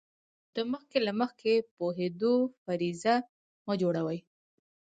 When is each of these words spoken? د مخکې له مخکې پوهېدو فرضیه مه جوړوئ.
د 0.55 0.57
مخکې 0.71 0.97
له 1.07 1.11
مخکې 1.21 1.53
پوهېدو 1.77 2.33
فرضیه 2.63 3.15
مه 3.65 3.73
جوړوئ. 3.81 4.19